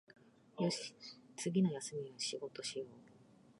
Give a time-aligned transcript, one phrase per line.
[0.59, 0.95] よし、
[1.37, 2.87] 次の休みは仕事しよう